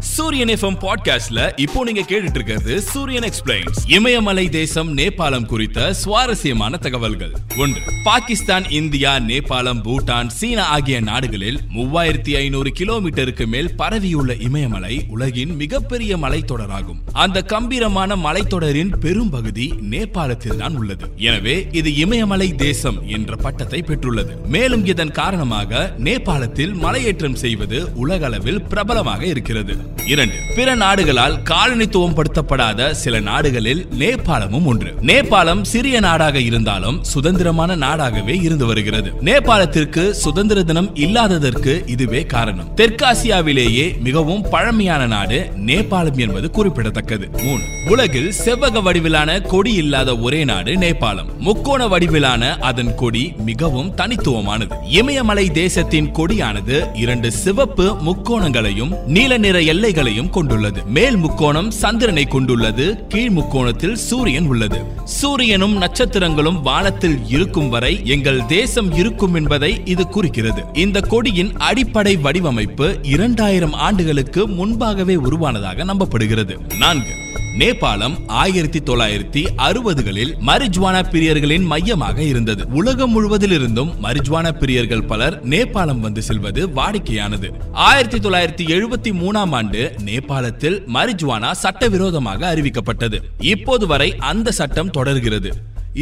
[0.00, 7.32] சூரியன் எஃப்எம் பாட்காஸ்ட்ல இப்போ நீங்க கேட்டுட்டு இருக்கிறது சூரியன் எக்ஸ்பிளைன்ஸ் இமயமலை தேசம் நேபாளம் குறித்த சுவாரஸ்யமான தகவல்கள்.
[7.58, 15.56] ஒன்று பாகிஸ்தான் இந்தியா நேபாளம் பூட்டான் சீனா ஆகிய நாடுகளில் மூவாயிரத்தி ஐநூறு கிலோமீட்டருக்கு மேல் பரவியுள்ள இமயமலை உலகின்
[15.56, 17.00] மிகப்பெரிய மலைத்தொடராகும்.
[17.12, 21.10] அந்த கம்பீரமான மலைத்தொடரின் பெரும் பகுதி நேபாளத்தில் தான் உள்ளது.
[21.16, 24.46] எனவே இது இமயமலை தேசம் என்ற பட்டத்தை பெற்றுள்ளது.
[24.48, 29.87] மேலும் இதன் காரணமாக நேபாளத்தில் மலையேற்றம் செய்வது உலகளவில் பிரபலமாக இருக்கிறது.
[30.06, 30.34] இரண்டு.
[30.56, 34.94] பிற நாடுகளால் காலனித்துவம் படுத்தப்படாத சில நாடுகளில் நேபாளமும் ஒன்று.
[35.00, 39.12] நேபாளம் சிறிய நாடாக இருந்தாலும் சுதந்திரமான நாடாகவே இருந்து வருகிறது.
[39.24, 42.76] நேபாளத்திற்கு சுதந்திர தினம் இல்லாததற்கு இதுவே காரணம்.
[42.76, 47.30] தெற்காசியாவிலேயே மிகவும் பழமையான நாடு நேபாளம் என்பது குறிப்பிடத்தக்கது.
[47.42, 51.36] மூணு உலகில் செவ்வக வடிவிலான கொடி இல்லாத ஒரே நாடு நேபாளம்.
[51.38, 54.72] முக்கோண வடிவிலான அதன் கொடி மிகவும் தனித்துவமானது.
[54.88, 60.84] இமயமலை தேசத்தின் கொடியானது இரண்டு சிவப்பு முக்கோணங்களையும் நீல நிற எல்லைகளையும் கொண்டுள்ளது.
[60.84, 63.06] மேல் முக்கோணம் சந்திரனை கொண்டுள்ளது.
[63.06, 64.84] கீழ் முக்கோணத்தில் சூரியன் உள்ளது.
[65.04, 70.62] சூரியனும் நட்சத்திரங்களும் வானத்தில் இருக்கும் வரை எங்கள் தேசம் இருக்கும் என்பதை இது குறிக்கிறது.
[70.72, 76.76] இந்த கொடியின் அடிப்படை வடிவமைப்பு இரண்டாயிரம் ஆண்டுகளுக்கு முன்பாகவே உருவானதாக நம்பப்படுகிறது.
[76.78, 77.12] நான்கு.
[77.58, 82.66] நேபாளம் ஆயிரத்தி தொள்ளாயிரத்தி அறுபதுகளில் மரிஜ்வானா பிரியர்களின் மையமாக இருந்தது.
[82.68, 87.50] உலகம் முழுவதிலிருந்தும் மரிஜ்வானா பிரியர்கள் பலர் நேபாளம் வந்து செல்வது வாடிக்கையானது.
[87.72, 93.18] ஆயிரத்தி தொள்ளாயிரத்தி எழுபத்தி மூணாம் ஆண்டு நேபாளத்தில் மரிஜ்வானா சட்டவிரோதமாக அறிவிக்கப்பட்டது.
[93.38, 95.52] இப்போது வரை அந்த சட்டம் தொடர்கிறது.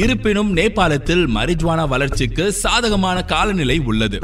[0.02, 4.18] இருப்பினும் நேபாளத்தில் மரிஜ்வானா வளர்ச்சிக்கு சாதகமான காலநிலை உள்ளது.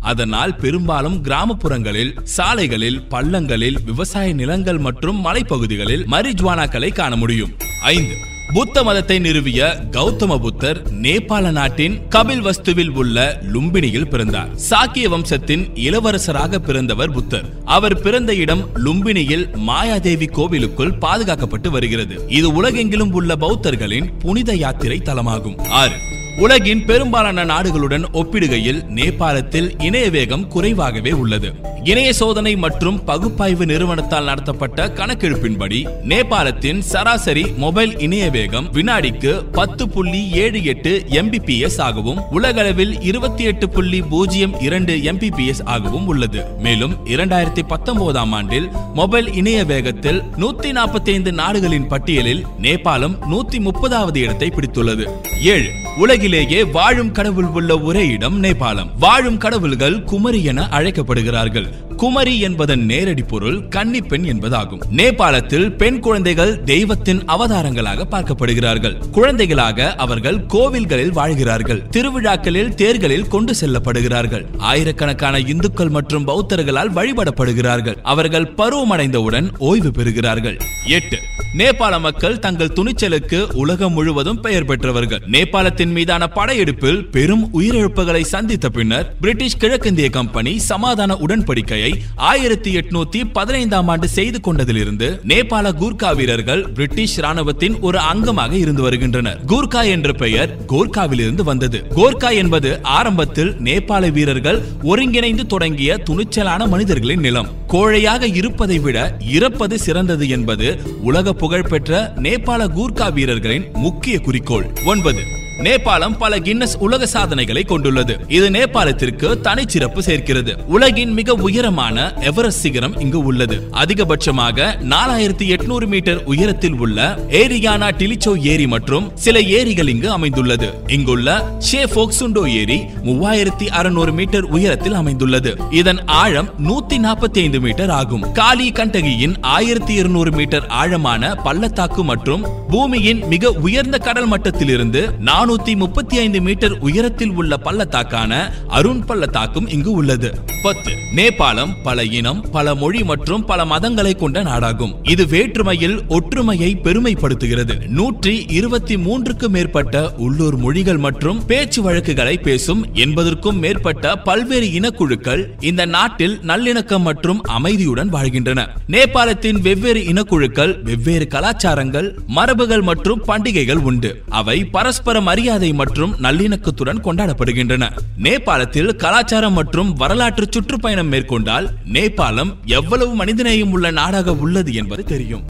[0.00, 7.54] அதனால் பெரும்பாலும் கிராமப்புறங்களில் சாலைகளில் பள்ளங்களில் விவசாய நிலங்கள் மற்றும் மலைப்பகுதிகளில் மரிஜ்வானாக்களை காண முடியும்.
[7.82, 8.16] ஐந்து
[8.52, 14.48] புத்த மதத்தை நிறுவிய கௌதம புத்தர் நேபாள நாட்டின் கபில் வஸ்துவில் உள்ள லும்பினியில் பிறந்தார்.
[14.54, 17.44] சாக்கிய வம்சத்தின் இளவரசராக பிறந்தவர் புத்தர்.
[17.64, 22.28] அவர் பிறந்த இடம் லும்பினியில் மாயாதேவி கோவிலுக்குள் பாதுகாக்கப்பட்டு வருகிறது.
[22.28, 25.58] இது உலகெங்கிலும் உள்ள பௌத்தர்களின் புனித யாத்திரை தலமாகும்.
[25.68, 25.96] ஆறு.
[26.38, 31.48] உலகின் பெரும்பாலான நாடுகளுடன் ஒப்பிடுகையில் நேபாளத்தில் இணைய வேகம் குறைவாகவே உள்ளது.
[31.84, 40.30] இணைய சோதனை மற்றும் பகுப்பாய்வு நிறுவனத்தால் நடத்தப்பட்ட கணக்கெடுப்பின்படி நேபாளத்தின் சராசரி மொபைல் இணைய வேகம் வினாடிக்கு பத்து புள்ளி
[40.30, 46.44] ஏழு எட்டு எம்பிபிஎஸ் ஆகவும் உலகளவில் இருபத்தி எட்டு புள்ளி பூஜ்ஜியம் இரண்டு எம்பிபிஎஸ் ஆகவும் உள்ளது.
[46.58, 54.16] மேலும் இரண்டாயிரத்தி பத்தொன்பதாம் ஆண்டில் மொபைல் இணைய வேகத்தில் நூத்தி நாற்பத்தி ஐந்து நாடுகளின் பட்டியலில் நேபாளம் நூத்தி முப்பதாவது
[54.16, 55.06] இடத்தை பிடித்துள்ளது.
[55.42, 55.86] ஏழு
[56.28, 58.90] உலகிலேயே வாழும் கடவுள் உள்ள ஒரே இடம் நேபாளம்.
[58.98, 61.87] வாழும் கடவுள்கள் குமரி என அழைக்கப்படுகிறார்கள்.
[61.98, 64.80] குமரி என்பதன் நேரடி பொருள் கன்னி பெண் என்பதாகும்.
[64.96, 69.10] நேபாளத்தில் பெண் குழந்தைகள் தெய்வத்தின் அவதாரங்களாக பார்க்கப்படுகிறார்கள்.
[69.10, 71.82] குழந்தைகளாக அவர்கள் கோவில்களில் வாழ்கிறார்கள்.
[71.90, 74.44] திருவிழாக்களில் தேர்களில் கொண்டு செல்லப்படுகிறார்கள்.
[74.58, 77.96] ஆயிரக்கணக்கான இந்துக்கள் மற்றும் பௌத்தர்களால் வழிபடப்படுகிறார்கள்.
[78.02, 80.58] அவர்கள் பருவமடைந்தவுடன் ஓய்வு பெறுகிறார்கள்.
[80.86, 81.18] எட்டு.
[81.58, 85.22] நேபாள மக்கள் தங்கள் துணிச்சலுக்கு உலகம் முழுவதும் பெயர் பெற்றவர்கள்.
[85.30, 93.88] நேபாளத்தின் மீதான படையெடுப்பில் பெரும் உயிரிழப்புகளை சந்தித்த பின்னர் பிரிட்டிஷ் கிழக்கிந்திய கம்பெனி சமாதான உடன்படிக்கையை ஆயிரத்தி எட்நூத்தி பதினைந்தாம்
[93.88, 99.40] ஆண்டு செய்து கொண்டதிலிருந்து நேபாள கூர்கா வீரர்கள் பிரிட்டிஷ் ராணுவத்தின் ஒரு அங்கமாக இருந்து வருகின்றனர்.
[99.46, 101.84] கூர்கா என்ற பெயர் கோர்காவிலிருந்து வந்தது.
[101.96, 107.48] கோர்கா என்பது ஆரம்பத்தில் நேபாள வீரர்கள் ஒருங்கிணைந்து தொடங்கிய துணிச்சலான மனிதர்களின் நிலம்.
[107.68, 114.66] கோழையாக இருப்பதை விட இறப்பது சிறந்தது என்பது உலக புகழ்பெற்ற நேபாள கூர்கா வீரர்களின் முக்கிய குறிக்கோள்.
[114.86, 118.20] ஒன்பது நேபாளம் பல கின்னஸ் உலக சாதனைகளை கொண்டுள்ளது.
[118.28, 120.52] இது நேபாளத்திற்கு தனிச்சிறப்பு சேர்க்கிறது.
[120.66, 123.56] உலகின் மிக உயரமான எவரஸ்ட் சிகரம் இங்கு உள்ளது.
[123.72, 130.68] அதிகபட்சமாக நாலாயிரத்தி எட்நூறு மீட்டர் உயரத்தில் உள்ள ஏரியானா டிலிச்சோ ஏரி மற்றும் சில ஏரிகள் இங்கு அமைந்துள்ளது.
[130.86, 135.56] இங்குள்ள ஷே போக்சுண்டோ ஏரி மூவாயிரத்தி அறுநூறு மீட்டர் உயரத்தில் அமைந்துள்ளது.
[135.70, 138.32] இதன் ஆழம் நூத்தி நாற்பத்தி ஐந்து மீட்டர் ஆகும்.
[138.32, 145.02] காலி கண்டகியின் ஆயிரத்தி இருநூறு மீட்டர் ஆழமான பள்ளத்தாக்கு மற்றும் பூமியின் மிக உயர்ந்த கடல் மட்டத்திலிருந்து
[145.48, 148.32] நானூத்தி முப்பத்தி ஐந்து மீட்டர் உயரத்தில் உள்ள பள்ளத்தாக்கான
[148.66, 150.28] அருண் பள்ளத்தாக்கும் இங்கு உள்ளது.
[150.62, 154.92] பத்து நேபாளம் பல இனம் பல மொழி மற்றும் பல மதங்களை கொண்ட நாடாகும்.
[155.02, 157.86] இது வேற்றுமையில் ஒற்றுமையை பெருமைப்படுத்துகிறது.
[157.86, 165.84] நூற்றி இருபத்தி மூன்றுக்கும் மேற்பட்ட உள்ளூர் மொழிகள் மற்றும் பேச்சு வழக்குகளை பேசும் என்பதற்கும் மேற்பட்ட பல்வேறு இனக்குழுக்கள் இந்த
[165.84, 168.66] நாட்டில் நல்லிணக்கம் மற்றும் அமைதியுடன் வாழ்கின்றன.
[168.88, 174.22] நேபாளத்தின் வெவ்வேறு இனக்குழுக்கள் வெவ்வேறு கலாச்சாரங்கள் மரபுகள் மற்றும் பண்டிகைகள் உண்டு.
[174.28, 177.98] அவை பரஸ்பர மரியாதை மற்றும் நல்லிணக்கத்துடன் கொண்டாடப்படுகின்றன.
[178.22, 185.44] நேபாளத்தில் கலாச்சாரம் மற்றும் வரலாற்று சுற்றுப்பயணம் மேற்கொண்டால் நேபாளம் எவ்வளவு மனிதநேயம் உள்ள நாடாக உள்ளது என்பது தெரியும்.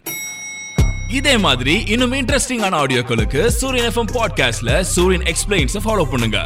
[1.12, 6.44] இதே மாதிரி இன்னும் இன்ட்ரெஸ்டிங்கான ஆடியோக்களுக்கு சூரியன் எஃப்எம் பாட்காஸ்ட்ல சூரியன் எக்ஸ்பிளைன்ஸ் ஃபாலோ பண்ணுங்க.